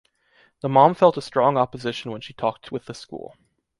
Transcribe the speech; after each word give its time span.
The 0.61 0.67
mom 0.67 0.95
felt 0.95 1.15
a 1.17 1.21
strong 1.21 1.57
opposition 1.57 2.09
when 2.11 2.21
she 2.21 2.33
talked 2.33 2.71
with 2.71 2.85
the 2.85 2.95
school. 2.95 3.35